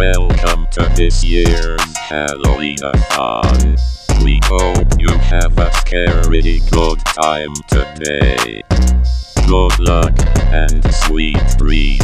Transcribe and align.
Welcome 0.00 0.66
to 0.70 0.90
this 0.96 1.22
year's 1.22 1.78
Halloween-a-thon. 2.08 3.76
We 4.24 4.40
hope 4.44 4.88
you 4.98 5.12
have 5.28 5.58
a 5.58 5.70
scary 5.74 6.62
good 6.70 6.98
time 7.04 7.52
today. 7.68 8.62
Good 9.46 9.78
luck 9.78 10.14
and 10.54 10.82
sweet 11.04 11.36
dreams. 11.58 12.00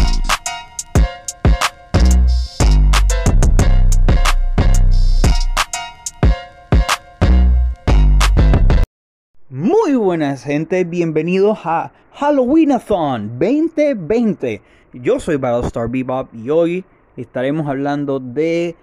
Muy 9.48 9.94
buenas 9.94 10.44
gente, 10.44 10.84
bienvenidos 10.84 11.64
a 11.64 11.92
Halloweenathon 12.12 13.38
2020. 13.38 14.60
Yo 14.92 15.18
soy 15.18 15.36
Battlestar 15.36 15.88
Bebop 15.88 16.28
y 16.34 16.50
hoy 16.50 16.84
estaremos 17.22 17.68
hablando 17.68 18.20
de 18.20 18.76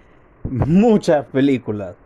muchas 0.44 1.26
películas. 1.26 1.96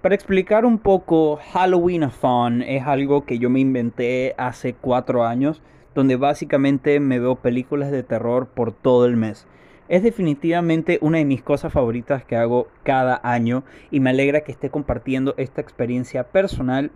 Para 0.00 0.14
explicar 0.14 0.66
un 0.66 0.78
poco, 0.78 1.38
Halloweenathon 1.52 2.60
es 2.62 2.86
algo 2.86 3.24
que 3.24 3.38
yo 3.38 3.48
me 3.48 3.60
inventé 3.60 4.34
hace 4.36 4.74
cuatro 4.74 5.24
años, 5.24 5.62
donde 5.94 6.16
básicamente 6.16 7.00
me 7.00 7.18
veo 7.18 7.36
películas 7.36 7.90
de 7.90 8.02
terror 8.02 8.48
por 8.48 8.72
todo 8.72 9.06
el 9.06 9.16
mes. 9.16 9.46
Es 9.88 10.02
definitivamente 10.02 10.98
una 11.00 11.18
de 11.18 11.24
mis 11.24 11.42
cosas 11.42 11.72
favoritas 11.72 12.24
que 12.24 12.36
hago 12.36 12.68
cada 12.82 13.20
año 13.22 13.64
y 13.90 14.00
me 14.00 14.10
alegra 14.10 14.40
que 14.42 14.52
esté 14.52 14.70
compartiendo 14.70 15.34
esta 15.36 15.60
experiencia 15.60 16.24
personal 16.24 16.90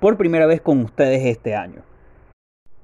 por 0.00 0.16
primera 0.16 0.46
vez 0.46 0.60
con 0.60 0.80
ustedes 0.80 1.24
este 1.24 1.54
año. 1.54 1.82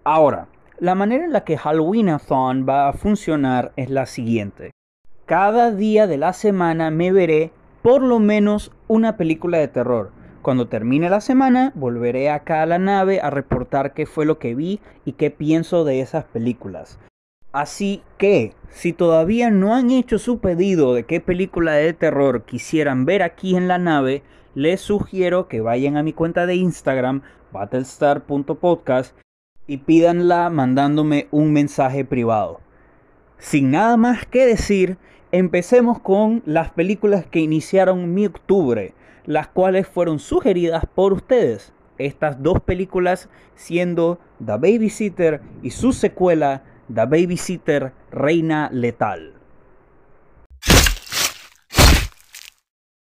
Ahora, 0.04 0.48
la 0.78 0.94
manera 0.94 1.24
en 1.24 1.32
la 1.32 1.44
que 1.44 1.56
Halloweenathon 1.56 2.64
va 2.68 2.88
a 2.88 2.92
funcionar 2.92 3.72
es 3.76 3.90
la 3.90 4.06
siguiente. 4.06 4.70
Cada 5.28 5.72
día 5.72 6.06
de 6.06 6.16
la 6.16 6.32
semana 6.32 6.90
me 6.90 7.12
veré 7.12 7.52
por 7.82 8.00
lo 8.00 8.18
menos 8.18 8.72
una 8.86 9.18
película 9.18 9.58
de 9.58 9.68
terror. 9.68 10.10
Cuando 10.40 10.68
termine 10.68 11.10
la 11.10 11.20
semana, 11.20 11.70
volveré 11.74 12.30
acá 12.30 12.62
a 12.62 12.66
la 12.66 12.78
nave 12.78 13.20
a 13.20 13.28
reportar 13.28 13.92
qué 13.92 14.06
fue 14.06 14.24
lo 14.24 14.38
que 14.38 14.54
vi 14.54 14.80
y 15.04 15.12
qué 15.12 15.30
pienso 15.30 15.84
de 15.84 16.00
esas 16.00 16.24
películas. 16.24 16.98
Así 17.52 18.02
que, 18.16 18.54
si 18.70 18.94
todavía 18.94 19.50
no 19.50 19.74
han 19.74 19.90
hecho 19.90 20.18
su 20.18 20.38
pedido 20.38 20.94
de 20.94 21.04
qué 21.04 21.20
película 21.20 21.72
de 21.72 21.92
terror 21.92 22.44
quisieran 22.44 23.04
ver 23.04 23.22
aquí 23.22 23.54
en 23.54 23.68
la 23.68 23.76
nave, 23.76 24.22
les 24.54 24.80
sugiero 24.80 25.46
que 25.46 25.60
vayan 25.60 25.98
a 25.98 26.02
mi 26.02 26.14
cuenta 26.14 26.46
de 26.46 26.54
Instagram, 26.54 27.20
battlestar.podcast, 27.52 29.14
y 29.66 29.76
pídanla 29.76 30.48
mandándome 30.48 31.28
un 31.32 31.52
mensaje 31.52 32.06
privado. 32.06 32.60
Sin 33.36 33.70
nada 33.70 33.98
más 33.98 34.24
que 34.24 34.46
decir, 34.46 34.96
empecemos 35.32 35.98
con 36.00 36.42
las 36.46 36.70
películas 36.70 37.26
que 37.26 37.40
iniciaron 37.40 38.14
mi 38.14 38.26
octubre, 38.26 38.94
las 39.26 39.48
cuales 39.48 39.86
fueron 39.86 40.18
sugeridas 40.18 40.84
por 40.94 41.12
ustedes. 41.12 41.72
Estas 41.98 42.42
dos 42.42 42.60
películas 42.60 43.28
siendo 43.54 44.18
The 44.44 44.52
Babysitter 44.52 45.40
y 45.62 45.70
su 45.70 45.92
secuela 45.92 46.62
The 46.92 47.04
Babysitter 47.04 47.92
Reina 48.10 48.70
Letal. 48.72 49.34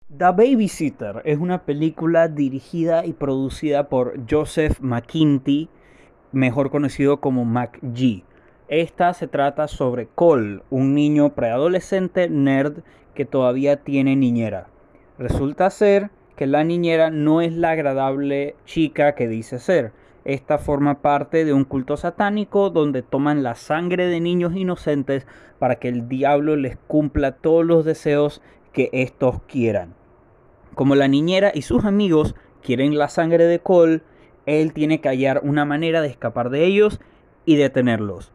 The 0.09 0.33
Babysitter 0.33 1.23
es 1.25 1.39
una 1.39 1.65
película 1.65 2.27
dirigida 2.27 3.07
y 3.07 3.13
producida 3.13 3.89
por 3.89 4.19
Joseph 4.29 4.81
McKinty, 4.81 5.69
mejor 6.33 6.71
conocido 6.71 7.21
como 7.21 7.45
McG. 7.45 8.25
Esta 8.71 9.13
se 9.15 9.27
trata 9.27 9.67
sobre 9.67 10.07
Cole, 10.07 10.61
un 10.71 10.95
niño 10.95 11.31
preadolescente 11.35 12.31
nerd 12.31 12.85
que 13.17 13.25
todavía 13.25 13.79
tiene 13.79 14.15
niñera. 14.15 14.69
Resulta 15.19 15.69
ser 15.71 16.11
que 16.37 16.47
la 16.47 16.63
niñera 16.63 17.11
no 17.11 17.41
es 17.41 17.53
la 17.53 17.71
agradable 17.71 18.55
chica 18.67 19.17
que 19.17 19.27
dice 19.27 19.59
ser. 19.59 19.91
Esta 20.25 20.57
forma 20.57 21.03
parte 21.03 21.45
de 21.45 21.53
un 21.53 21.65
culto 21.65 21.97
satánico 21.97 22.71
donde 22.71 23.03
toman 23.03 23.43
la 23.43 23.57
sangre 23.57 24.07
de 24.07 24.21
niños 24.21 24.55
inocentes 24.55 25.27
para 25.59 25.81
que 25.81 25.89
el 25.89 26.09
diablo 26.09 26.55
les 26.55 26.77
cumpla 26.77 27.33
todos 27.33 27.67
los 27.67 27.85
deseos 27.85 28.41
que 28.73 28.89
estos 28.93 29.43
quieran. 29.49 29.95
Como 30.77 30.95
la 30.95 31.09
niñera 31.09 31.51
y 31.53 31.63
sus 31.63 31.85
amigos 31.85 32.37
quieren 32.63 32.97
la 32.97 33.09
sangre 33.09 33.47
de 33.47 33.59
Cole, 33.59 34.03
él 34.47 34.73
tiene 34.73 35.01
que 35.01 35.09
hallar 35.09 35.41
una 35.43 35.65
manera 35.65 36.03
de 36.03 36.09
escapar 36.09 36.51
de 36.51 36.67
ellos 36.67 37.01
y 37.45 37.57
detenerlos. 37.57 38.33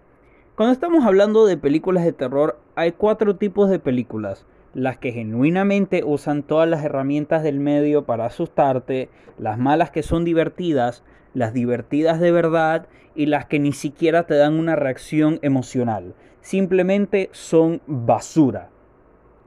Cuando 0.55 0.71
estamos 0.71 1.03
hablando 1.03 1.45
de 1.45 1.57
películas 1.57 2.05
de 2.05 2.13
terror, 2.13 2.57
hay 2.75 2.93
cuatro 2.93 3.35
tipos 3.35 3.69
de 3.69 3.77
películas. 3.77 4.45
Las 4.73 4.97
que 4.97 5.11
genuinamente 5.11 6.05
usan 6.05 6.43
todas 6.43 6.69
las 6.69 6.81
herramientas 6.81 7.43
del 7.43 7.59
medio 7.59 8.05
para 8.05 8.27
asustarte, 8.27 9.09
las 9.37 9.59
malas 9.59 9.91
que 9.91 10.01
son 10.01 10.23
divertidas, 10.23 11.03
las 11.33 11.53
divertidas 11.53 12.21
de 12.21 12.31
verdad 12.31 12.87
y 13.15 13.25
las 13.25 13.47
que 13.47 13.59
ni 13.59 13.73
siquiera 13.73 14.27
te 14.27 14.35
dan 14.35 14.57
una 14.57 14.77
reacción 14.77 15.39
emocional. 15.41 16.15
Simplemente 16.39 17.29
son 17.33 17.81
basura. 17.85 18.69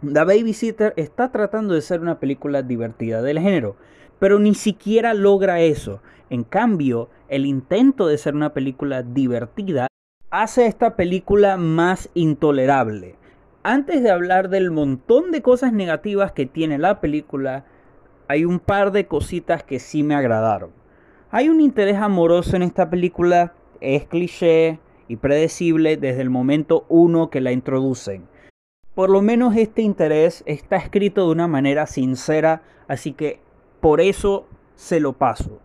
The 0.03 0.25
Babysitter 0.25 0.93
está 0.97 1.33
tratando 1.33 1.73
de 1.73 1.81
ser 1.81 2.03
una 2.03 2.21
película 2.21 2.61
divertida 2.61 3.23
del 3.23 3.39
género, 3.39 3.77
pero 4.19 4.39
ni 4.39 4.55
siquiera 4.55 5.15
logra 5.15 5.63
eso. 5.63 6.03
En 6.29 6.45
cambio, 6.45 7.09
el 7.29 7.47
intento 7.47 8.07
de 8.09 8.19
ser 8.19 8.35
una 8.35 8.53
película 8.53 9.03
divertida 9.03 9.89
hace 10.31 10.67
esta 10.67 10.95
película 10.95 11.57
más 11.57 12.11
intolerable. 12.15 13.17
Antes 13.63 14.03
de 14.03 14.11
hablar 14.11 14.51
del 14.51 14.71
montón 14.71 15.31
de 15.31 15.43
cosas 15.43 15.73
negativas 15.73 16.33
que 16.33 16.47
tiene 16.47 16.79
la 16.79 17.01
película, 17.01 17.65
hay 18.29 18.45
un 18.45 18.61
par 18.61 18.93
de 18.93 19.07
cositas 19.07 19.63
que 19.63 19.79
sí 19.79 20.03
me 20.03 20.15
agradaron. 20.15 20.71
Hay 21.31 21.49
un 21.49 21.61
interés 21.61 21.97
amoroso 21.97 22.57
en 22.57 22.63
esta 22.63 22.91
película, 22.91 23.55
es 23.81 24.05
cliché 24.07 24.81
y 25.09 25.17
predecible 25.17 25.97
desde 25.97 26.23
el 26.23 26.31
momento 26.31 26.85
uno 26.89 27.31
que 27.31 27.41
la 27.41 27.53
introducen. 27.53 28.29
Por 28.95 29.11
lo 29.11 29.23
menos 29.23 29.57
este 29.57 29.83
interés 29.83 30.43
está 30.47 30.77
escrito 30.77 31.25
de 31.25 31.33
una 31.33 31.49
manera 31.49 31.87
sincera, 31.87 32.63
así 32.87 33.13
que 33.13 33.41
por 33.81 34.01
eso 34.01 34.47
se 34.75 35.01
lo 35.01 35.15
paso. 35.15 35.61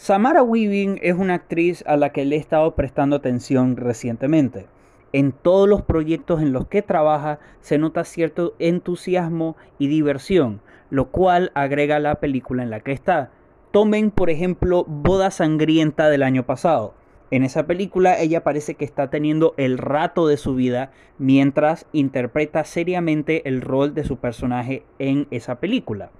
Samara 0.00 0.42
Weaving 0.42 0.98
es 1.02 1.14
una 1.14 1.34
actriz 1.34 1.84
a 1.86 1.98
la 1.98 2.08
que 2.08 2.24
le 2.24 2.36
he 2.36 2.38
estado 2.38 2.74
prestando 2.74 3.16
atención 3.16 3.76
recientemente. 3.76 4.64
En 5.12 5.30
todos 5.30 5.68
los 5.68 5.82
proyectos 5.82 6.40
en 6.40 6.54
los 6.54 6.68
que 6.68 6.80
trabaja 6.80 7.38
se 7.60 7.76
nota 7.76 8.04
cierto 8.04 8.54
entusiasmo 8.58 9.58
y 9.78 9.88
diversión, 9.88 10.62
lo 10.88 11.10
cual 11.10 11.52
agrega 11.54 11.98
la 11.98 12.14
película 12.14 12.62
en 12.62 12.70
la 12.70 12.80
que 12.80 12.92
está. 12.92 13.30
Tomen, 13.72 14.10
por 14.10 14.30
ejemplo, 14.30 14.86
Boda 14.88 15.30
Sangrienta 15.30 16.08
del 16.08 16.22
año 16.22 16.46
pasado. 16.46 16.94
En 17.30 17.44
esa 17.44 17.66
película 17.66 18.18
ella 18.18 18.42
parece 18.42 18.76
que 18.76 18.86
está 18.86 19.10
teniendo 19.10 19.52
el 19.58 19.76
rato 19.76 20.26
de 20.26 20.38
su 20.38 20.54
vida 20.54 20.92
mientras 21.18 21.84
interpreta 21.92 22.64
seriamente 22.64 23.46
el 23.46 23.60
rol 23.60 23.92
de 23.92 24.04
su 24.04 24.16
personaje 24.16 24.82
en 24.98 25.26
esa 25.30 25.60
película. 25.60 26.10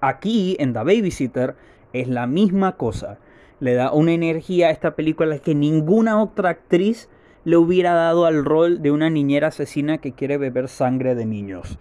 Aquí 0.00 0.56
en 0.60 0.72
The 0.72 0.78
Babysitter 0.78 1.56
es 1.92 2.08
la 2.08 2.26
misma 2.26 2.76
cosa. 2.76 3.18
Le 3.60 3.74
da 3.74 3.92
una 3.92 4.12
energía 4.12 4.68
a 4.68 4.70
esta 4.70 4.94
película 4.94 5.38
que 5.38 5.54
ninguna 5.54 6.20
otra 6.22 6.50
actriz 6.50 7.08
le 7.44 7.56
hubiera 7.56 7.92
dado 7.92 8.26
al 8.26 8.44
rol 8.44 8.82
de 8.82 8.90
una 8.90 9.10
niñera 9.10 9.48
asesina 9.48 9.98
que 9.98 10.12
quiere 10.12 10.38
beber 10.38 10.68
sangre 10.68 11.14
de 11.14 11.26
niños. 11.26 11.78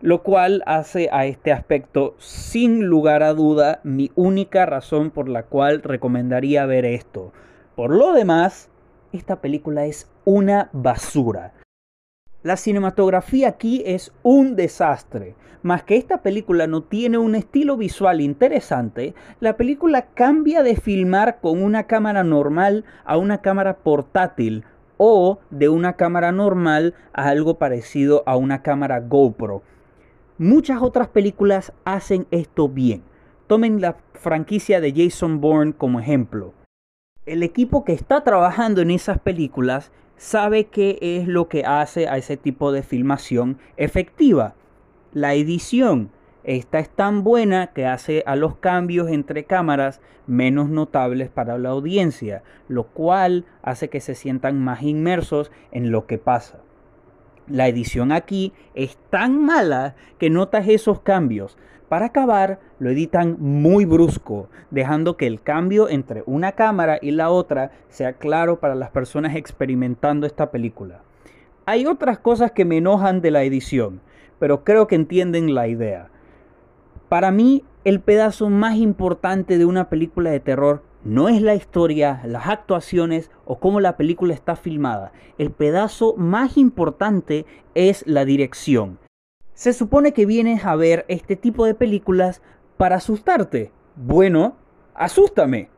Lo 0.00 0.22
cual 0.22 0.62
hace 0.66 1.08
a 1.12 1.26
este 1.26 1.52
aspecto, 1.52 2.16
sin 2.18 2.86
lugar 2.86 3.22
a 3.22 3.34
duda, 3.34 3.80
mi 3.84 4.10
única 4.14 4.66
razón 4.66 5.10
por 5.10 5.28
la 5.28 5.44
cual 5.44 5.82
recomendaría 5.82 6.66
ver 6.66 6.84
esto 6.84 7.32
por 7.74 7.90
lo 7.90 8.12
demás, 8.12 8.68
esta 9.12 9.40
película 9.40 9.86
es 9.86 10.06
una 10.24 10.68
basura. 10.72 11.54
La 12.42 12.56
cinematografía 12.56 13.48
aquí 13.48 13.82
es 13.86 14.12
un 14.22 14.56
desastre. 14.56 15.36
Más 15.62 15.84
que 15.84 15.96
esta 15.96 16.22
película 16.22 16.66
no 16.66 16.82
tiene 16.82 17.18
un 17.18 17.36
estilo 17.36 17.76
visual 17.76 18.20
interesante, 18.20 19.14
la 19.38 19.56
película 19.56 20.06
cambia 20.14 20.64
de 20.64 20.74
filmar 20.74 21.40
con 21.40 21.62
una 21.62 21.84
cámara 21.84 22.24
normal 22.24 22.84
a 23.04 23.16
una 23.16 23.42
cámara 23.42 23.76
portátil 23.76 24.64
o 24.96 25.38
de 25.50 25.68
una 25.68 25.92
cámara 25.92 26.32
normal 26.32 26.94
a 27.12 27.28
algo 27.28 27.58
parecido 27.58 28.24
a 28.26 28.36
una 28.36 28.62
cámara 28.62 28.98
GoPro. 28.98 29.62
Muchas 30.36 30.82
otras 30.82 31.06
películas 31.08 31.72
hacen 31.84 32.26
esto 32.32 32.68
bien. 32.68 33.04
Tomen 33.46 33.80
la 33.80 33.98
franquicia 34.14 34.80
de 34.80 34.92
Jason 34.92 35.40
Bourne 35.40 35.74
como 35.74 36.00
ejemplo 36.00 36.54
el 37.26 37.42
equipo 37.42 37.84
que 37.84 37.92
está 37.92 38.24
trabajando 38.24 38.80
en 38.80 38.90
esas 38.90 39.18
películas 39.18 39.92
sabe 40.16 40.64
qué 40.64 40.98
es 41.00 41.26
lo 41.28 41.48
que 41.48 41.64
hace 41.64 42.08
a 42.08 42.16
ese 42.16 42.36
tipo 42.36 42.72
de 42.72 42.82
filmación 42.82 43.58
efectiva. 43.76 44.54
La 45.12 45.34
edición. 45.34 46.10
Esta 46.44 46.80
es 46.80 46.90
tan 46.90 47.22
buena 47.22 47.68
que 47.68 47.86
hace 47.86 48.24
a 48.26 48.34
los 48.34 48.56
cambios 48.56 49.08
entre 49.08 49.44
cámaras 49.44 50.00
menos 50.26 50.68
notables 50.68 51.28
para 51.28 51.56
la 51.58 51.70
audiencia, 51.70 52.42
lo 52.68 52.84
cual 52.84 53.44
hace 53.62 53.88
que 53.88 54.00
se 54.00 54.14
sientan 54.14 54.58
más 54.58 54.82
inmersos 54.82 55.52
en 55.70 55.92
lo 55.92 56.06
que 56.06 56.18
pasa. 56.18 56.58
La 57.48 57.68
edición 57.68 58.12
aquí 58.12 58.52
es 58.74 58.96
tan 59.10 59.44
mala 59.44 59.94
que 60.18 60.30
notas 60.30 60.68
esos 60.68 61.00
cambios. 61.00 61.58
Para 61.92 62.06
acabar, 62.06 62.58
lo 62.78 62.88
editan 62.88 63.36
muy 63.38 63.84
brusco, 63.84 64.48
dejando 64.70 65.18
que 65.18 65.26
el 65.26 65.42
cambio 65.42 65.90
entre 65.90 66.22
una 66.24 66.52
cámara 66.52 66.98
y 67.02 67.10
la 67.10 67.28
otra 67.28 67.70
sea 67.90 68.14
claro 68.14 68.60
para 68.60 68.74
las 68.74 68.88
personas 68.88 69.36
experimentando 69.36 70.26
esta 70.26 70.50
película. 70.50 71.02
Hay 71.66 71.84
otras 71.84 72.18
cosas 72.18 72.52
que 72.52 72.64
me 72.64 72.78
enojan 72.78 73.20
de 73.20 73.30
la 73.30 73.42
edición, 73.42 74.00
pero 74.38 74.64
creo 74.64 74.86
que 74.86 74.94
entienden 74.94 75.54
la 75.54 75.68
idea. 75.68 76.08
Para 77.10 77.30
mí, 77.30 77.62
el 77.84 78.00
pedazo 78.00 78.48
más 78.48 78.76
importante 78.76 79.58
de 79.58 79.66
una 79.66 79.90
película 79.90 80.30
de 80.30 80.40
terror 80.40 80.82
no 81.04 81.28
es 81.28 81.42
la 81.42 81.54
historia, 81.54 82.22
las 82.24 82.46
actuaciones 82.46 83.30
o 83.44 83.58
cómo 83.58 83.80
la 83.80 83.98
película 83.98 84.32
está 84.32 84.56
filmada. 84.56 85.12
El 85.36 85.50
pedazo 85.50 86.14
más 86.16 86.56
importante 86.56 87.44
es 87.74 88.02
la 88.06 88.24
dirección. 88.24 89.01
Se 89.62 89.72
supone 89.72 90.12
que 90.12 90.26
vienes 90.26 90.64
a 90.64 90.74
ver 90.74 91.04
este 91.06 91.36
tipo 91.36 91.64
de 91.64 91.76
películas 91.76 92.42
para 92.76 92.96
asustarte. 92.96 93.70
Bueno, 93.94 94.56
asústame. 94.92 95.68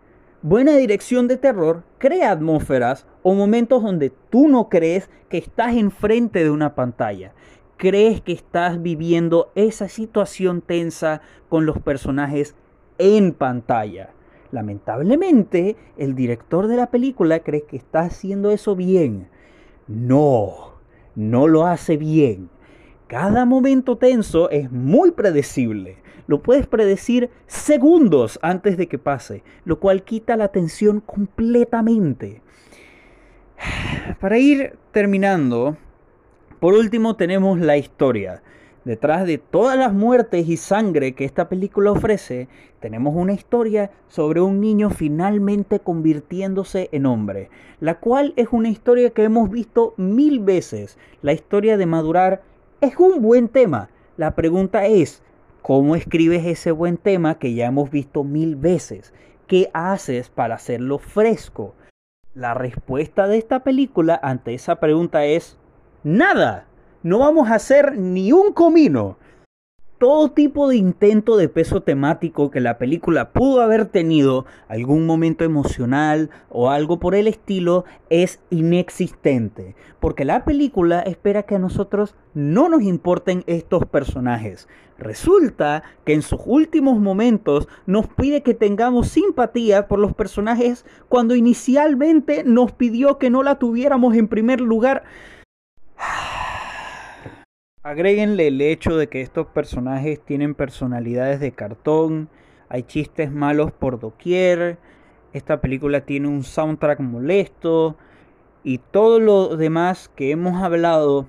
Buena 0.40 0.74
dirección 0.74 1.28
de 1.28 1.36
terror 1.36 1.84
crea 1.98 2.30
atmósferas 2.30 3.06
o 3.22 3.34
momentos 3.34 3.82
donde 3.82 4.08
tú 4.30 4.48
no 4.48 4.70
crees 4.70 5.10
que 5.28 5.36
estás 5.36 5.74
enfrente 5.74 6.42
de 6.42 6.50
una 6.50 6.74
pantalla 6.74 7.34
crees 7.76 8.22
que 8.22 8.32
estás 8.32 8.80
viviendo 8.80 9.52
esa 9.54 9.90
situación 9.90 10.62
tensa 10.62 11.20
con 11.50 11.66
los 11.66 11.78
personajes 11.78 12.54
en 12.96 13.34
pantalla. 13.34 14.14
Lamentablemente, 14.50 15.76
el 15.98 16.14
director 16.14 16.68
de 16.68 16.76
la 16.76 16.90
película 16.90 17.40
cree 17.40 17.64
que 17.64 17.76
está 17.76 18.00
haciendo 18.00 18.50
eso 18.50 18.76
bien. 18.76 19.28
No, 19.88 20.72
no 21.14 21.48
lo 21.48 21.66
hace 21.66 21.98
bien. 21.98 22.48
Cada 23.06 23.44
momento 23.44 23.98
tenso 23.98 24.48
es 24.50 24.72
muy 24.72 25.10
predecible. 25.10 25.98
Lo 26.26 26.42
puedes 26.42 26.66
predecir 26.66 27.28
segundos 27.46 28.38
antes 28.40 28.78
de 28.78 28.86
que 28.86 28.98
pase, 28.98 29.42
lo 29.66 29.78
cual 29.78 30.04
quita 30.04 30.36
la 30.36 30.48
tensión 30.48 31.00
completamente. 31.00 32.40
Para 34.20 34.38
ir 34.38 34.78
terminando, 34.90 35.76
por 36.60 36.72
último 36.72 37.14
tenemos 37.14 37.60
la 37.60 37.76
historia. 37.76 38.42
Detrás 38.86 39.26
de 39.26 39.36
todas 39.38 39.78
las 39.78 39.92
muertes 39.92 40.48
y 40.48 40.56
sangre 40.56 41.14
que 41.14 41.26
esta 41.26 41.48
película 41.48 41.92
ofrece, 41.92 42.48
tenemos 42.80 43.14
una 43.16 43.32
historia 43.32 43.90
sobre 44.08 44.40
un 44.40 44.60
niño 44.60 44.90
finalmente 44.90 45.80
convirtiéndose 45.80 46.88
en 46.92 47.06
hombre, 47.06 47.50
la 47.80 47.98
cual 47.98 48.32
es 48.36 48.48
una 48.50 48.68
historia 48.68 49.10
que 49.10 49.24
hemos 49.24 49.50
visto 49.50 49.94
mil 49.96 50.40
veces. 50.40 50.98
La 51.22 51.32
historia 51.32 51.78
de 51.78 51.86
madurar 51.86 52.42
es 52.84 52.96
un 52.98 53.22
buen 53.22 53.48
tema. 53.48 53.88
La 54.16 54.34
pregunta 54.34 54.86
es, 54.86 55.22
¿cómo 55.62 55.96
escribes 55.96 56.44
ese 56.46 56.70
buen 56.70 56.96
tema 56.96 57.38
que 57.38 57.54
ya 57.54 57.66
hemos 57.66 57.90
visto 57.90 58.24
mil 58.24 58.56
veces? 58.56 59.12
¿Qué 59.46 59.70
haces 59.72 60.28
para 60.28 60.54
hacerlo 60.54 60.98
fresco? 60.98 61.74
La 62.34 62.54
respuesta 62.54 63.26
de 63.26 63.38
esta 63.38 63.64
película 63.64 64.18
ante 64.22 64.54
esa 64.54 64.80
pregunta 64.80 65.24
es 65.24 65.58
Nada. 66.02 66.66
No 67.02 67.18
vamos 67.18 67.48
a 67.48 67.54
hacer 67.54 67.98
ni 67.98 68.32
un 68.32 68.52
comino. 68.52 69.16
Todo 69.98 70.32
tipo 70.32 70.68
de 70.68 70.76
intento 70.76 71.36
de 71.36 71.48
peso 71.48 71.82
temático 71.82 72.50
que 72.50 72.60
la 72.60 72.78
película 72.78 73.32
pudo 73.32 73.60
haber 73.60 73.86
tenido, 73.86 74.44
algún 74.66 75.06
momento 75.06 75.44
emocional 75.44 76.30
o 76.50 76.68
algo 76.68 76.98
por 76.98 77.14
el 77.14 77.28
estilo, 77.28 77.84
es 78.10 78.40
inexistente. 78.50 79.76
Porque 80.00 80.24
la 80.24 80.44
película 80.44 81.00
espera 81.00 81.44
que 81.44 81.54
a 81.54 81.60
nosotros 81.60 82.16
no 82.34 82.68
nos 82.68 82.82
importen 82.82 83.44
estos 83.46 83.86
personajes. 83.86 84.68
Resulta 84.98 85.84
que 86.04 86.12
en 86.12 86.22
sus 86.22 86.40
últimos 86.44 86.98
momentos 86.98 87.68
nos 87.86 88.08
pide 88.08 88.42
que 88.42 88.54
tengamos 88.54 89.08
simpatía 89.08 89.86
por 89.86 90.00
los 90.00 90.12
personajes 90.12 90.84
cuando 91.08 91.36
inicialmente 91.36 92.42
nos 92.42 92.72
pidió 92.72 93.18
que 93.18 93.30
no 93.30 93.44
la 93.44 93.60
tuviéramos 93.60 94.16
en 94.16 94.26
primer 94.26 94.60
lugar. 94.60 95.04
Agréguenle 97.84 98.46
el 98.46 98.62
hecho 98.62 98.96
de 98.96 99.08
que 99.08 99.20
estos 99.20 99.46
personajes 99.48 100.18
tienen 100.18 100.54
personalidades 100.54 101.38
de 101.38 101.52
cartón, 101.52 102.30
hay 102.70 102.84
chistes 102.84 103.30
malos 103.30 103.72
por 103.72 104.00
doquier, 104.00 104.78
esta 105.34 105.60
película 105.60 106.00
tiene 106.00 106.28
un 106.28 106.44
soundtrack 106.44 107.00
molesto 107.00 107.98
y 108.62 108.78
todo 108.78 109.20
lo 109.20 109.58
demás 109.58 110.10
que 110.16 110.30
hemos 110.30 110.62
hablado 110.62 111.28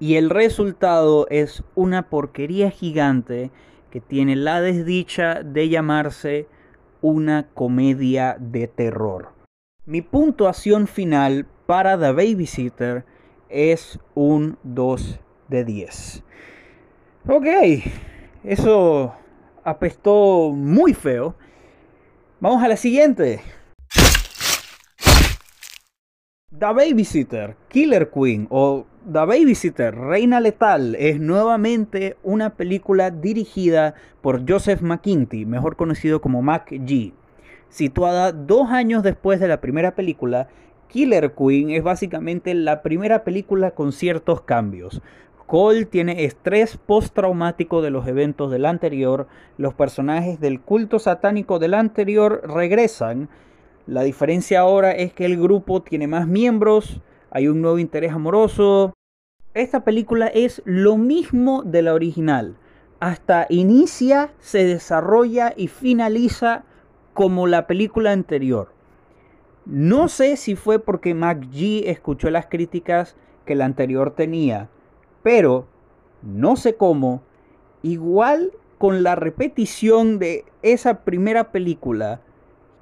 y 0.00 0.16
el 0.16 0.30
resultado 0.30 1.28
es 1.30 1.62
una 1.76 2.10
porquería 2.10 2.72
gigante 2.72 3.52
que 3.92 4.00
tiene 4.00 4.34
la 4.34 4.60
desdicha 4.60 5.44
de 5.44 5.68
llamarse 5.68 6.48
una 7.02 7.46
comedia 7.54 8.36
de 8.40 8.66
terror. 8.66 9.28
Mi 9.86 10.02
puntuación 10.02 10.88
final 10.88 11.46
para 11.66 11.96
The 11.96 12.10
Babysitter 12.10 13.04
es 13.48 14.00
un 14.16 14.58
2 14.64 15.20
de 15.48 15.64
10. 15.64 16.22
Ok, 17.28 17.46
eso 18.44 19.14
apestó 19.64 20.50
muy 20.50 20.94
feo. 20.94 21.34
Vamos 22.40 22.62
a 22.62 22.68
la 22.68 22.76
siguiente. 22.76 23.40
The 26.50 26.66
Babysitter, 26.66 27.56
Killer 27.68 28.10
Queen 28.10 28.46
o 28.50 28.86
The 29.04 29.20
Babysitter, 29.20 29.94
Reina 29.96 30.38
Letal 30.38 30.94
es 30.94 31.18
nuevamente 31.18 32.16
una 32.22 32.50
película 32.50 33.10
dirigida 33.10 33.94
por 34.20 34.48
Joseph 34.48 34.80
McKinty, 34.80 35.44
mejor 35.44 35.76
conocido 35.76 36.20
como 36.20 36.42
Mac 36.42 36.70
G. 36.70 37.12
Situada 37.68 38.30
dos 38.32 38.70
años 38.70 39.02
después 39.02 39.40
de 39.40 39.48
la 39.48 39.60
primera 39.60 39.96
película, 39.96 40.48
Killer 40.88 41.32
Queen 41.32 41.70
es 41.70 41.82
básicamente 41.82 42.54
la 42.54 42.82
primera 42.82 43.24
película 43.24 43.72
con 43.72 43.92
ciertos 43.92 44.42
cambios. 44.42 45.00
Cole 45.52 45.84
tiene 45.84 46.24
estrés 46.24 46.78
postraumático 46.78 47.82
de 47.82 47.90
los 47.90 48.06
eventos 48.06 48.50
del 48.50 48.64
anterior, 48.64 49.26
los 49.58 49.74
personajes 49.74 50.40
del 50.40 50.62
culto 50.62 50.98
satánico 50.98 51.58
del 51.58 51.74
anterior 51.74 52.40
regresan, 52.42 53.28
la 53.86 54.02
diferencia 54.02 54.60
ahora 54.60 54.92
es 54.92 55.12
que 55.12 55.26
el 55.26 55.38
grupo 55.38 55.82
tiene 55.82 56.06
más 56.06 56.26
miembros, 56.26 57.02
hay 57.30 57.48
un 57.48 57.60
nuevo 57.60 57.78
interés 57.78 58.12
amoroso. 58.12 58.94
Esta 59.52 59.84
película 59.84 60.28
es 60.28 60.62
lo 60.64 60.96
mismo 60.96 61.62
de 61.64 61.82
la 61.82 61.92
original, 61.92 62.56
hasta 62.98 63.44
inicia, 63.50 64.32
se 64.38 64.64
desarrolla 64.64 65.52
y 65.54 65.68
finaliza 65.68 66.64
como 67.12 67.46
la 67.46 67.66
película 67.66 68.12
anterior. 68.12 68.72
No 69.66 70.08
sé 70.08 70.38
si 70.38 70.56
fue 70.56 70.78
porque 70.78 71.12
McG 71.12 71.86
escuchó 71.90 72.30
las 72.30 72.46
críticas 72.46 73.16
que 73.44 73.54
la 73.54 73.66
anterior 73.66 74.14
tenía, 74.14 74.70
pero 75.22 75.66
no 76.22 76.56
sé 76.56 76.76
cómo, 76.76 77.22
igual 77.82 78.52
con 78.78 79.02
la 79.02 79.14
repetición 79.14 80.18
de 80.18 80.44
esa 80.62 81.04
primera 81.04 81.52
película, 81.52 82.20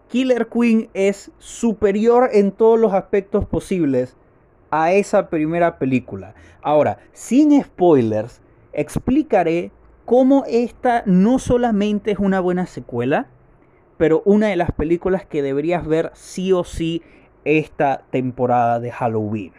Killer 0.08 0.48
Queen 0.48 0.88
es 0.92 1.30
superior 1.38 2.30
en 2.32 2.52
todos 2.52 2.80
los 2.80 2.92
aspectos 2.92 3.44
posibles 3.44 4.16
a 4.70 4.92
esa 4.92 5.28
primera 5.28 5.78
película. 5.78 6.34
Ahora, 6.62 6.98
sin 7.12 7.62
spoilers, 7.62 8.40
explicaré 8.72 9.70
cómo 10.04 10.44
esta 10.48 11.02
no 11.06 11.38
solamente 11.38 12.10
es 12.10 12.18
una 12.18 12.40
buena 12.40 12.66
secuela, 12.66 13.28
pero 13.98 14.22
una 14.24 14.48
de 14.48 14.56
las 14.56 14.72
películas 14.72 15.24
que 15.26 15.42
deberías 15.42 15.86
ver 15.86 16.10
sí 16.14 16.52
o 16.52 16.64
sí 16.64 17.02
esta 17.44 18.02
temporada 18.10 18.80
de 18.80 18.90
Halloween. 18.90 19.52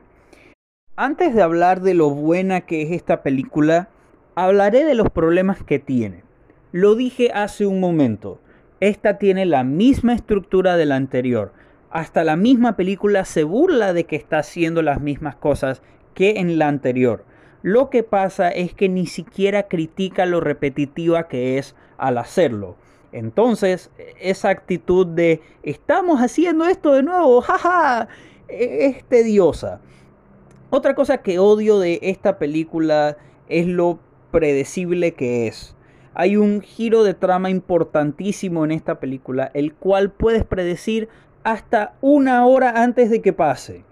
Antes 1.03 1.33
de 1.33 1.41
hablar 1.41 1.81
de 1.81 1.95
lo 1.95 2.11
buena 2.11 2.61
que 2.61 2.83
es 2.83 2.91
esta 2.91 3.23
película, 3.23 3.89
hablaré 4.35 4.85
de 4.85 4.93
los 4.93 5.09
problemas 5.09 5.63
que 5.63 5.79
tiene. 5.79 6.23
Lo 6.71 6.93
dije 6.93 7.31
hace 7.33 7.65
un 7.65 7.79
momento, 7.79 8.39
esta 8.81 9.17
tiene 9.17 9.47
la 9.47 9.63
misma 9.63 10.13
estructura 10.13 10.77
de 10.77 10.85
la 10.85 10.97
anterior. 10.97 11.53
Hasta 11.89 12.23
la 12.23 12.35
misma 12.35 12.75
película 12.75 13.25
se 13.25 13.43
burla 13.43 13.93
de 13.93 14.03
que 14.03 14.15
está 14.15 14.37
haciendo 14.37 14.83
las 14.83 15.01
mismas 15.01 15.35
cosas 15.35 15.81
que 16.13 16.37
en 16.37 16.59
la 16.59 16.67
anterior. 16.67 17.25
Lo 17.63 17.89
que 17.89 18.03
pasa 18.03 18.49
es 18.49 18.75
que 18.75 18.87
ni 18.87 19.07
siquiera 19.07 19.63
critica 19.63 20.27
lo 20.27 20.39
repetitiva 20.39 21.27
que 21.27 21.57
es 21.57 21.75
al 21.97 22.19
hacerlo. 22.19 22.75
Entonces, 23.11 23.89
esa 24.19 24.49
actitud 24.49 25.07
de 25.07 25.41
estamos 25.63 26.19
haciendo 26.19 26.65
esto 26.65 26.93
de 26.93 27.01
nuevo, 27.01 27.41
jaja, 27.41 28.07
e-, 28.47 28.85
es 28.85 29.03
tediosa. 29.05 29.81
Otra 30.73 30.95
cosa 30.95 31.17
que 31.17 31.37
odio 31.37 31.79
de 31.79 31.99
esta 32.01 32.39
película 32.39 33.17
es 33.49 33.67
lo 33.67 33.99
predecible 34.31 35.11
que 35.15 35.47
es. 35.47 35.75
Hay 36.13 36.37
un 36.37 36.61
giro 36.61 37.03
de 37.03 37.13
trama 37.13 37.49
importantísimo 37.49 38.63
en 38.63 38.71
esta 38.71 38.97
película, 39.01 39.51
el 39.53 39.73
cual 39.73 40.11
puedes 40.11 40.45
predecir 40.45 41.09
hasta 41.43 41.95
una 41.99 42.45
hora 42.45 42.83
antes 42.83 43.09
de 43.09 43.21
que 43.21 43.33
pase. 43.33 43.83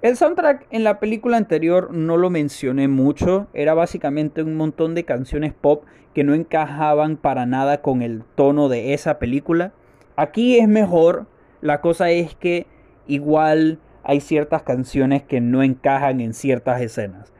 El 0.00 0.16
soundtrack 0.16 0.66
en 0.70 0.82
la 0.82 0.98
película 0.98 1.36
anterior 1.36 1.92
no 1.92 2.16
lo 2.16 2.30
mencioné 2.30 2.88
mucho, 2.88 3.46
era 3.52 3.74
básicamente 3.74 4.42
un 4.42 4.56
montón 4.56 4.94
de 4.94 5.04
canciones 5.04 5.52
pop 5.52 5.84
que 6.14 6.24
no 6.24 6.32
encajaban 6.32 7.18
para 7.18 7.44
nada 7.44 7.82
con 7.82 8.00
el 8.00 8.22
tono 8.34 8.70
de 8.70 8.94
esa 8.94 9.18
película. 9.18 9.74
Aquí 10.16 10.58
es 10.58 10.68
mejor, 10.68 11.26
la 11.60 11.82
cosa 11.82 12.08
es 12.08 12.34
que 12.34 12.66
igual 13.06 13.78
hay 14.04 14.20
ciertas 14.20 14.62
canciones 14.62 15.22
que 15.22 15.40
no 15.40 15.62
encajan 15.62 16.20
en 16.20 16.34
ciertas 16.34 16.80
escenas. 16.80 17.32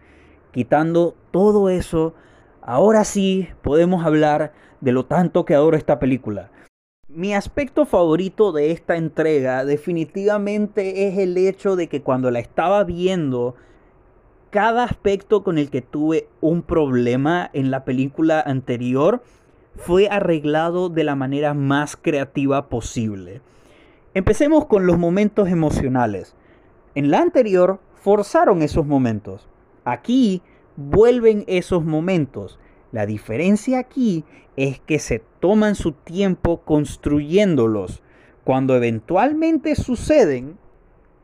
Quitando 0.50 1.14
todo 1.30 1.68
eso, 1.68 2.14
ahora 2.62 3.04
sí 3.04 3.48
podemos 3.62 4.04
hablar 4.04 4.52
de 4.80 4.92
lo 4.92 5.04
tanto 5.04 5.44
que 5.44 5.54
adoro 5.54 5.76
esta 5.76 5.98
película. 5.98 6.50
Mi 7.08 7.34
aspecto 7.34 7.86
favorito 7.86 8.52
de 8.52 8.70
esta 8.70 8.96
entrega 8.96 9.64
definitivamente 9.64 11.06
es 11.06 11.18
el 11.18 11.36
hecho 11.36 11.76
de 11.76 11.88
que 11.88 12.02
cuando 12.02 12.30
la 12.30 12.40
estaba 12.40 12.82
viendo, 12.82 13.54
cada 14.50 14.84
aspecto 14.84 15.44
con 15.44 15.58
el 15.58 15.70
que 15.70 15.82
tuve 15.82 16.28
un 16.40 16.62
problema 16.62 17.50
en 17.52 17.70
la 17.70 17.84
película 17.84 18.40
anterior 18.40 19.22
fue 19.76 20.08
arreglado 20.08 20.88
de 20.88 21.04
la 21.04 21.14
manera 21.14 21.54
más 21.54 21.96
creativa 21.96 22.68
posible. 22.68 23.42
Empecemos 24.14 24.66
con 24.66 24.86
los 24.86 24.96
momentos 24.96 25.48
emocionales. 25.48 26.36
En 26.94 27.10
la 27.10 27.20
anterior 27.20 27.80
forzaron 27.94 28.62
esos 28.62 28.86
momentos. 28.86 29.48
Aquí 29.84 30.42
vuelven 30.76 31.44
esos 31.46 31.84
momentos. 31.84 32.58
La 32.92 33.06
diferencia 33.06 33.78
aquí 33.80 34.24
es 34.56 34.78
que 34.80 34.98
se 34.98 35.20
toman 35.40 35.74
su 35.74 35.92
tiempo 35.92 36.60
construyéndolos. 36.60 38.02
Cuando 38.44 38.76
eventualmente 38.76 39.74
suceden, 39.74 40.58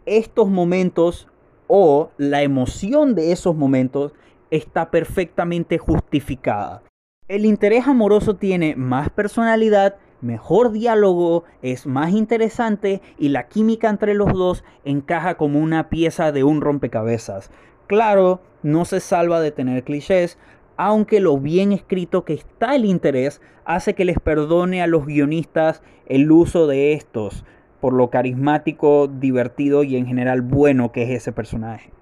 estos 0.07 0.49
momentos 0.49 1.29
o 1.69 2.11
la 2.17 2.43
emoción 2.43 3.15
de 3.15 3.31
esos 3.31 3.55
momentos 3.55 4.12
está 4.50 4.91
perfectamente 4.91 5.79
justificada. 5.79 6.83
El 7.29 7.45
interés 7.45 7.87
amoroso 7.87 8.35
tiene 8.35 8.75
más 8.75 9.11
personalidad, 9.11 9.97
mejor 10.21 10.73
diálogo, 10.73 11.45
es 11.62 11.87
más 11.87 12.12
interesante 12.12 13.00
y 13.19 13.31
la 13.31 13.49
química 13.49 13.89
entre 13.89 14.15
los 14.15 14.33
dos 14.33 14.65
encaja 14.85 15.37
como 15.37 15.61
una 15.61 15.89
pieza 15.89 16.33
de 16.33 16.45
un 16.45 16.61
rompecabezas. 16.61 17.50
Claro, 17.87 18.41
no 18.62 18.85
se 18.85 19.00
salva 19.00 19.41
de 19.41 19.50
tener 19.50 19.85
clichés, 19.85 20.39
aunque 20.77 21.21
lo 21.21 21.39
bien 21.39 21.73
escrito 21.73 22.25
que 22.25 22.35
está 22.35 22.75
el 22.75 22.85
interés 22.85 23.41
hace 23.65 23.95
que 23.95 24.05
les 24.05 24.19
perdone 24.19 24.83
a 24.83 24.87
los 24.87 25.07
guionistas 25.07 25.83
el 26.07 26.31
uso 26.33 26.67
de 26.67 26.93
estos, 26.95 27.45
por 27.81 27.93
lo 27.93 28.11
carismático, 28.11 29.09
divertido 29.09 29.85
y 29.85 29.97
en 29.97 30.07
general 30.07 30.43
bueno 30.43 30.93
que 30.93 31.03
es 31.03 31.11
ese 31.11 31.33
personaje. 31.33 31.93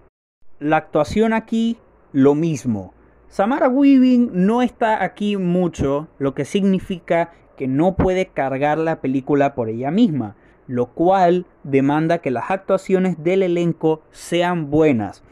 La 0.59 0.77
actuación 0.77 1.33
aquí, 1.33 1.79
lo 2.13 2.35
mismo. 2.35 2.95
Samara 3.29 3.69
Weaving 3.69 4.31
no 4.33 4.63
está 4.63 5.05
aquí 5.05 5.37
mucho, 5.37 6.09
lo 6.19 6.35
que 6.35 6.45
significa 6.45 7.33
que 7.59 7.69
no 7.69 7.97
puede 7.97 8.27
cargar 8.27 8.79
la 8.79 9.00
película 9.00 9.55
por 9.55 9.69
ella 9.69 9.91
misma, 9.91 10.37
lo 10.69 10.87
cual 10.87 11.45
demanda 11.65 12.19
que 12.19 12.31
las 12.31 12.50
actuaciones 12.50 13.23
del 13.23 13.43
elenco 13.43 14.00
sean 14.12 14.71
buenas. 14.71 15.25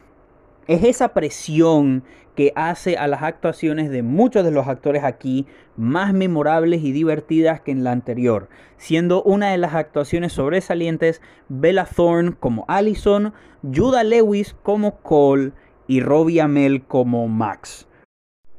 Es 0.66 0.83
esa 0.83 1.14
presión 1.14 2.02
que 2.35 2.52
hace 2.56 2.97
a 2.97 3.06
las 3.06 3.23
actuaciones 3.23 3.90
de 3.90 4.02
muchos 4.02 4.45
de 4.45 4.50
los 4.50 4.66
actores 4.66 5.04
aquí 5.04 5.47
más 5.76 6.12
memorables 6.12 6.83
y 6.83 6.90
divertidas 6.90 7.61
que 7.61 7.71
en 7.71 7.85
la 7.85 7.92
anterior, 7.92 8.49
siendo 8.76 9.23
una 9.23 9.52
de 9.52 9.59
las 9.59 9.75
actuaciones 9.75 10.33
sobresalientes 10.33 11.23
Bella 11.49 11.87
Thorne 11.87 12.35
como 12.38 12.64
Allison, 12.66 13.33
Judah 13.62 14.02
Lewis 14.04 14.56
como 14.64 14.97
Cole 14.97 15.52
y 15.87 16.00
Robbie 16.00 16.40
Amell 16.40 16.83
como 16.85 17.28
Max. 17.28 17.87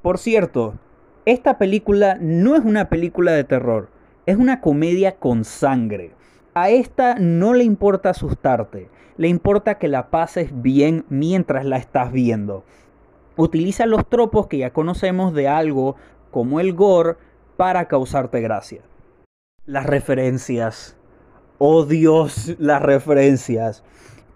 Por 0.01 0.17
cierto, 0.17 0.75
esta 1.31 1.57
película 1.57 2.17
no 2.19 2.55
es 2.55 2.63
una 2.63 2.89
película 2.89 3.31
de 3.33 3.43
terror, 3.43 3.89
es 4.25 4.37
una 4.37 4.61
comedia 4.61 5.15
con 5.15 5.45
sangre. 5.45 6.11
A 6.53 6.69
esta 6.69 7.15
no 7.19 7.53
le 7.53 7.63
importa 7.63 8.09
asustarte, 8.09 8.89
le 9.17 9.27
importa 9.27 9.77
que 9.77 9.87
la 9.87 10.09
pases 10.09 10.49
bien 10.61 11.05
mientras 11.09 11.65
la 11.65 11.77
estás 11.77 12.11
viendo 12.11 12.63
utiliza 13.37 13.85
los 13.85 14.07
tropos 14.09 14.47
que 14.47 14.57
ya 14.57 14.73
conocemos 14.73 15.33
de 15.33 15.47
algo 15.47 15.95
como 16.31 16.59
el 16.59 16.73
gore 16.73 17.15
para 17.55 17.87
causarte 17.87 18.41
gracia. 18.41 18.81
Las 19.65 19.85
referencias. 19.85 20.97
Oh 21.59 21.85
Dios, 21.85 22.55
las 22.59 22.81
referencias. 22.81 23.83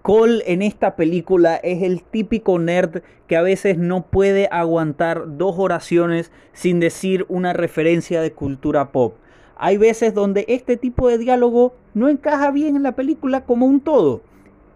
Cole 0.01 0.43
en 0.48 0.62
esta 0.62 0.96
película 0.96 1.55
es 1.58 1.84
el 1.84 2.03
típico 2.03 2.58
nerd 2.58 3.01
que 3.27 3.38
a 3.38 3.41
veces 3.41 3.77
no 3.77 4.08
puede 4.08 4.48
aguantar 4.51 5.38
dos 5.38 5.55
oraciones 5.58 6.31
sin 6.53 6.79
decir 6.79 7.25
una 7.29 7.53
referencia 7.53 8.22
de 8.22 8.34
cultura 8.34 8.91
pop. 8.91 9.15
Hay 9.58 9.77
veces 9.77 10.13
donde 10.13 10.46
este 10.48 10.75
tipo 10.75 11.08
de 11.08 11.17
diálogo 11.17 11.75
no 11.93 12.10
encaja 12.10 12.51
bien 12.51 12.75
en 12.75 12.84
la 12.84 12.93
película 12.93 13.46
como 13.46 13.67
un 13.67 13.79
todo, 13.79 14.22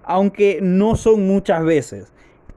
aunque 0.03 0.59
no 0.61 0.95
son 0.95 1.25
muchas 1.25 1.63
veces 1.63 2.11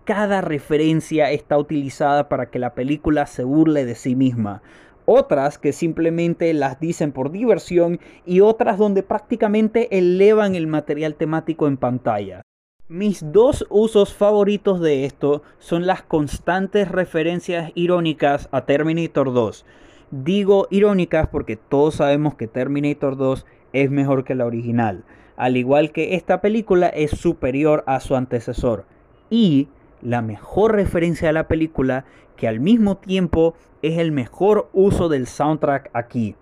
cada 0.08 0.40
referencia 0.40 1.30
está 1.32 1.58
utilizada 1.58 2.30
para 2.30 2.48
que 2.48 2.58
la 2.58 2.72
película 2.72 3.26
se 3.26 3.44
burle 3.44 3.84
de 3.84 3.94
sí 3.94 4.16
misma. 4.16 4.62
Otras 5.04 5.58
que 5.58 5.74
simplemente 5.74 6.54
las 6.54 6.80
dicen 6.80 7.12
por 7.12 7.30
diversión 7.30 8.00
y 8.24 8.40
otras 8.40 8.78
donde 8.78 9.02
prácticamente 9.02 9.98
elevan 9.98 10.54
el 10.54 10.66
material 10.66 11.14
temático 11.14 11.66
en 11.66 11.76
pantalla. 11.76 12.40
Mis 12.90 13.32
dos 13.34 13.66
usos 13.68 14.14
favoritos 14.14 14.80
de 14.80 15.04
esto 15.04 15.42
son 15.58 15.86
las 15.86 16.00
constantes 16.00 16.90
referencias 16.90 17.70
irónicas 17.74 18.48
a 18.50 18.64
Terminator 18.64 19.34
2. 19.34 19.66
Digo 20.10 20.68
irónicas 20.70 21.28
porque 21.28 21.56
todos 21.56 21.96
sabemos 21.96 22.34
que 22.34 22.46
Terminator 22.46 23.18
2 23.18 23.44
es 23.74 23.90
mejor 23.90 24.24
que 24.24 24.34
la 24.34 24.46
original, 24.46 25.04
al 25.36 25.58
igual 25.58 25.92
que 25.92 26.14
esta 26.14 26.40
película 26.40 26.86
es 26.88 27.10
superior 27.10 27.84
a 27.86 28.00
su 28.00 28.16
antecesor. 28.16 28.86
Y 29.28 29.68
la 30.00 30.22
mejor 30.22 30.74
referencia 30.74 31.28
a 31.28 31.34
la 31.34 31.46
película 31.46 32.06
que 32.36 32.48
al 32.48 32.58
mismo 32.58 32.96
tiempo 32.96 33.52
es 33.82 33.98
el 33.98 34.12
mejor 34.12 34.70
uso 34.72 35.10
del 35.10 35.26
soundtrack 35.26 35.90
aquí. 35.92 36.36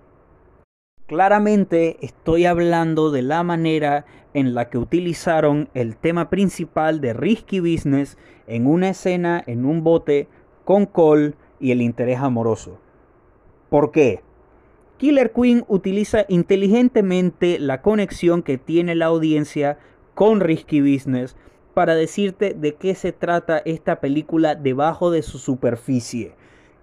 Claramente 1.06 1.98
estoy 2.00 2.46
hablando 2.46 3.12
de 3.12 3.22
la 3.22 3.44
manera 3.44 4.06
en 4.34 4.54
la 4.54 4.68
que 4.68 4.76
utilizaron 4.76 5.68
el 5.72 5.96
tema 5.96 6.30
principal 6.30 7.00
de 7.00 7.12
Risky 7.12 7.60
Business 7.60 8.18
en 8.48 8.66
una 8.66 8.88
escena 8.88 9.40
en 9.46 9.66
un 9.66 9.84
bote 9.84 10.26
con 10.64 10.84
Cole 10.84 11.34
y 11.60 11.70
el 11.70 11.80
interés 11.80 12.18
amoroso. 12.18 12.80
¿Por 13.70 13.92
qué? 13.92 14.20
Killer 14.96 15.30
Queen 15.30 15.64
utiliza 15.68 16.24
inteligentemente 16.28 17.60
la 17.60 17.82
conexión 17.82 18.42
que 18.42 18.58
tiene 18.58 18.96
la 18.96 19.06
audiencia 19.06 19.78
con 20.14 20.40
Risky 20.40 20.80
Business 20.80 21.36
para 21.72 21.94
decirte 21.94 22.52
de 22.52 22.74
qué 22.74 22.96
se 22.96 23.12
trata 23.12 23.58
esta 23.58 24.00
película 24.00 24.56
debajo 24.56 25.12
de 25.12 25.22
su 25.22 25.38
superficie. 25.38 26.34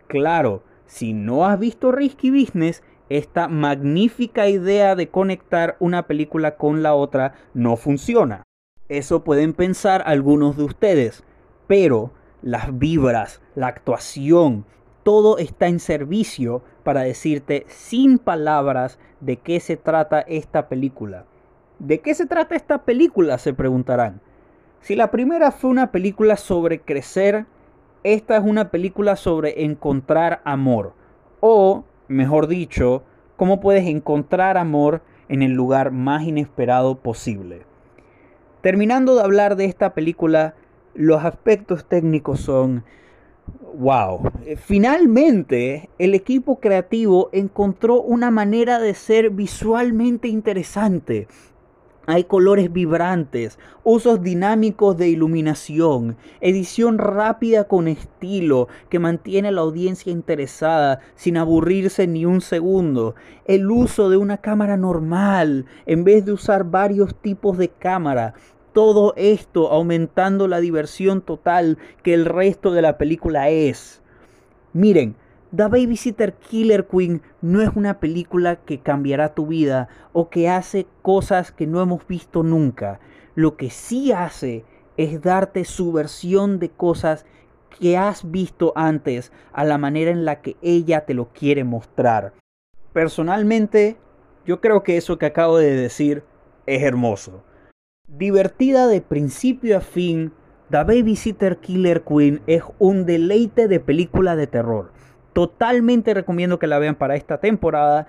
Claro, 0.07 0.63
si 0.85 1.11
no 1.11 1.45
has 1.45 1.59
visto 1.59 1.91
Risky 1.91 2.29
Business, 2.29 2.83
esta 3.09 3.47
magnífica 3.47 4.47
idea 4.47 4.95
de 4.95 5.09
conectar 5.09 5.75
una 5.79 6.07
película 6.07 6.55
con 6.55 6.83
la 6.83 6.95
otra 6.95 7.35
no 7.53 7.75
funciona. 7.75 8.43
Eso 8.89 9.23
pueden 9.23 9.53
pensar 9.53 10.03
algunos 10.05 10.57
de 10.57 10.63
ustedes, 10.63 11.23
pero 11.67 12.11
las 12.41 12.77
vibras, 12.77 13.41
la 13.55 13.67
actuación, 13.67 14.65
todo 15.03 15.37
está 15.37 15.67
en 15.67 15.79
servicio 15.79 16.63
para 16.83 17.01
decirte 17.01 17.65
sin 17.67 18.17
palabras 18.17 18.99
de 19.19 19.37
qué 19.37 19.59
se 19.59 19.77
trata 19.77 20.21
esta 20.21 20.67
película. 20.67 21.25
¿De 21.79 21.99
qué 21.99 22.13
se 22.13 22.25
trata 22.25 22.55
esta 22.55 22.83
película? 22.83 23.37
se 23.37 23.53
preguntarán. 23.53 24.21
Si 24.81 24.95
la 24.95 25.11
primera 25.11 25.51
fue 25.51 25.69
una 25.69 25.91
película 25.91 26.35
sobre 26.35 26.81
crecer, 26.81 27.45
esta 28.03 28.37
es 28.37 28.43
una 28.43 28.69
película 28.69 29.15
sobre 29.15 29.63
encontrar 29.63 30.41
amor. 30.43 30.93
O, 31.39 31.85
mejor 32.07 32.47
dicho, 32.47 33.03
cómo 33.35 33.59
puedes 33.59 33.87
encontrar 33.87 34.57
amor 34.57 35.01
en 35.29 35.41
el 35.41 35.51
lugar 35.51 35.91
más 35.91 36.23
inesperado 36.23 36.95
posible. 36.99 37.65
Terminando 38.61 39.15
de 39.15 39.23
hablar 39.23 39.55
de 39.55 39.65
esta 39.65 39.93
película, 39.93 40.55
los 40.93 41.23
aspectos 41.23 41.85
técnicos 41.85 42.39
son 42.39 42.83
wow. 43.77 44.31
Finalmente, 44.57 45.89
el 45.97 46.13
equipo 46.13 46.59
creativo 46.59 47.29
encontró 47.33 48.01
una 48.01 48.31
manera 48.31 48.79
de 48.79 48.93
ser 48.93 49.31
visualmente 49.31 50.27
interesante 50.27 51.27
hay 52.05 52.25
colores 52.25 52.71
vibrantes, 52.71 53.57
usos 53.83 54.21
dinámicos 54.21 54.97
de 54.97 55.07
iluminación, 55.07 56.17
edición 56.41 56.97
rápida 56.97 57.67
con 57.67 57.87
estilo 57.87 58.67
que 58.89 58.99
mantiene 58.99 59.47
a 59.47 59.51
la 59.51 59.61
audiencia 59.61 60.11
interesada 60.11 60.99
sin 61.15 61.37
aburrirse 61.37 62.07
ni 62.07 62.25
un 62.25 62.41
segundo, 62.41 63.15
el 63.45 63.71
uso 63.71 64.09
de 64.09 64.17
una 64.17 64.37
cámara 64.37 64.75
normal 64.75 65.65
en 65.85 66.03
vez 66.03 66.25
de 66.25 66.33
usar 66.33 66.65
varios 66.65 67.15
tipos 67.15 67.57
de 67.57 67.69
cámara, 67.69 68.33
todo 68.73 69.13
esto 69.15 69.71
aumentando 69.71 70.47
la 70.47 70.59
diversión 70.59 71.21
total 71.21 71.77
que 72.01 72.13
el 72.13 72.25
resto 72.25 72.71
de 72.71 72.81
la 72.81 72.97
película 72.97 73.49
es. 73.49 74.01
Miren, 74.73 75.15
The 75.55 75.67
Babysitter 75.67 76.33
Killer 76.33 76.87
Queen 76.87 77.21
no 77.41 77.61
es 77.61 77.69
una 77.75 77.99
película 77.99 78.55
que 78.55 78.79
cambiará 78.79 79.35
tu 79.35 79.45
vida 79.45 79.87
o 80.11 80.31
que 80.31 80.49
hace 80.49 80.87
cosas 81.03 81.51
que 81.51 81.67
no 81.67 81.79
hemos 81.79 82.07
visto 82.07 82.41
nunca. 82.41 82.99
Lo 83.35 83.55
que 83.55 83.69
sí 83.69 84.11
hace 84.11 84.65
es 84.97 85.21
darte 85.21 85.63
su 85.63 85.91
versión 85.91 86.57
de 86.57 86.69
cosas 86.69 87.27
que 87.79 87.97
has 87.97 88.31
visto 88.31 88.73
antes 88.75 89.31
a 89.51 89.63
la 89.63 89.77
manera 89.77 90.09
en 90.09 90.25
la 90.25 90.41
que 90.41 90.57
ella 90.63 91.05
te 91.05 91.13
lo 91.13 91.31
quiere 91.33 91.63
mostrar. 91.63 92.33
Personalmente, 92.91 93.97
yo 94.47 94.59
creo 94.59 94.81
que 94.81 94.97
eso 94.97 95.19
que 95.19 95.27
acabo 95.27 95.59
de 95.59 95.75
decir 95.75 96.23
es 96.65 96.81
hermoso. 96.81 97.43
Divertida 98.07 98.87
de 98.87 99.01
principio 99.01 99.77
a 99.77 99.81
fin, 99.81 100.33
The 100.71 100.83
Babysitter 100.83 101.57
Killer 101.57 102.03
Queen 102.03 102.41
es 102.47 102.63
un 102.79 103.05
deleite 103.05 103.67
de 103.67 103.79
película 103.79 104.35
de 104.35 104.47
terror. 104.47 104.91
Totalmente 105.33 106.13
recomiendo 106.13 106.59
que 106.59 106.67
la 106.67 106.79
vean 106.79 106.95
para 106.95 107.15
esta 107.15 107.39
temporada 107.39 108.07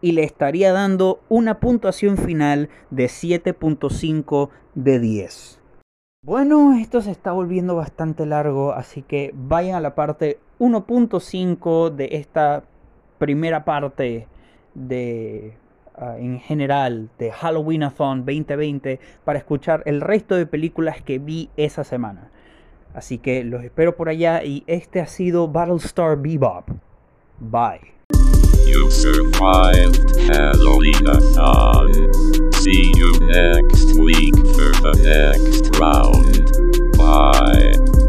y 0.00 0.12
le 0.12 0.24
estaría 0.24 0.72
dando 0.72 1.20
una 1.28 1.60
puntuación 1.60 2.18
final 2.18 2.68
de 2.90 3.04
7.5 3.06 4.50
de 4.74 4.98
10. 4.98 5.60
Bueno, 6.24 6.74
esto 6.74 7.00
se 7.00 7.10
está 7.10 7.32
volviendo 7.32 7.76
bastante 7.76 8.26
largo, 8.26 8.72
así 8.72 9.02
que 9.02 9.32
vayan 9.34 9.76
a 9.76 9.80
la 9.80 9.94
parte 9.94 10.38
1.5 10.58 11.90
de 11.90 12.08
esta 12.12 12.64
primera 13.18 13.64
parte 13.64 14.26
de 14.74 15.56
uh, 15.96 16.16
en 16.18 16.40
general 16.40 17.08
de 17.18 17.30
Halloweenathon 17.30 18.24
2020 18.24 18.98
para 19.24 19.38
escuchar 19.38 19.82
el 19.86 20.00
resto 20.00 20.34
de 20.34 20.46
películas 20.46 21.00
que 21.02 21.18
vi 21.18 21.50
esa 21.56 21.84
semana. 21.84 22.31
Así 22.94 23.18
que 23.18 23.44
los 23.44 23.64
espero 23.64 23.96
por 23.96 24.08
allá 24.08 24.44
y 24.44 24.64
este 24.66 25.00
ha 25.00 25.06
sido 25.06 25.48
Battlestar 25.48 26.16
Bebop. 26.16 26.68
Bye. 27.38 27.92
You 28.66 28.90
survived 28.90 30.16
Halloween-a-thon. 30.28 31.92
See 32.54 32.92
you 32.96 33.12
next 33.20 33.98
week 33.98 34.36
for 34.54 34.72
the 34.80 34.92
next 35.02 35.76
round. 35.78 36.52
Bye. 36.96 38.01